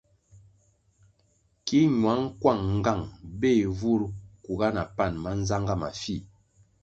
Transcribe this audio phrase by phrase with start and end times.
[1.65, 3.03] Ki ñuăng kuang nğang
[3.39, 4.01] béh vur
[4.43, 6.27] kuga na pan mánzangá mafih ri.